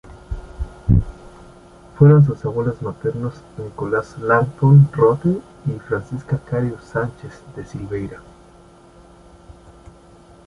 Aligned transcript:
Fueron 1.99 2.25
sus 2.25 2.43
abuelos 2.43 2.81
maternos 2.81 3.35
Nicholas 3.55 4.17
Langton 4.17 4.89
Rothe 4.91 5.37
y 5.67 5.79
Francisca 5.87 6.39
Carew 6.43 6.79
Sánchez 6.79 7.39
de 7.55 7.63
Silveira. 7.67 8.19